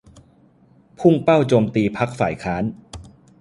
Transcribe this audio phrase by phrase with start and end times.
[0.99, 2.63] พุ่งเป้าโจมตีพรรคฝ่ายค้าน